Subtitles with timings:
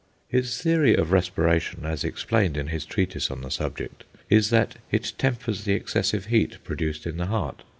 [0.27, 5.13] His theory of respiration, as explained in his treatise on the subject, is that it
[5.19, 7.61] tempers the excessive heat produced in the heart.